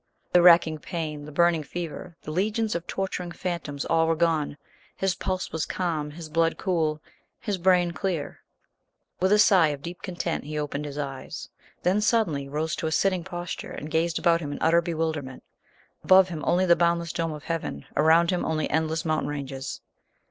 The 0.33 0.41
racking 0.41 0.79
pain, 0.79 1.25
the 1.25 1.31
burning 1.31 1.61
fever, 1.61 2.17
the 2.23 2.31
legions 2.31 2.73
of 2.73 2.87
torturing 2.87 3.31
phantoms, 3.31 3.85
all 3.85 4.07
were 4.07 4.15
gone; 4.15 4.57
his 4.95 5.13
pulse 5.13 5.51
was 5.51 5.67
calm, 5.67 6.09
his 6.09 6.27
blood 6.27 6.57
cool, 6.57 6.99
his 7.39 7.59
brain 7.59 7.91
clear. 7.91 8.39
With 9.19 9.31
a 9.31 9.37
sigh 9.37 9.67
of 9.67 9.83
deep 9.83 10.01
content 10.01 10.45
he 10.45 10.57
opened 10.57 10.85
his 10.85 10.97
eyes; 10.97 11.49
then 11.83 12.01
suddenly 12.01 12.49
rose 12.49 12.75
to 12.77 12.87
a 12.87 12.91
sitting 12.91 13.23
posture 13.23 13.69
and 13.73 13.91
gazed 13.91 14.17
about 14.17 14.41
him 14.41 14.51
in 14.51 14.57
utter 14.59 14.81
bewilderment; 14.81 15.43
above 16.03 16.29
him 16.29 16.43
only 16.47 16.65
the 16.65 16.75
boundless 16.75 17.13
dome 17.13 17.31
of 17.33 17.43
heaven, 17.43 17.85
around 17.95 18.31
him 18.31 18.43
only 18.43 18.67
endless 18.71 19.05
mountain 19.05 19.29
ranges! 19.29 19.81